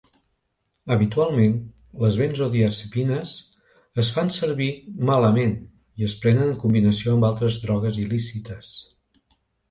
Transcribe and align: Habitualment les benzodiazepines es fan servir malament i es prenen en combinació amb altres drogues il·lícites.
Habitualment 0.93 1.51
les 2.03 2.15
benzodiazepines 2.21 3.33
es 4.03 4.09
fan 4.15 4.31
servir 4.35 4.69
malament 5.09 5.53
i 6.03 6.07
es 6.07 6.15
prenen 6.23 6.49
en 6.53 6.57
combinació 6.63 7.13
amb 7.19 7.27
altres 7.29 7.59
drogues 7.67 8.01
il·lícites. 8.05 8.73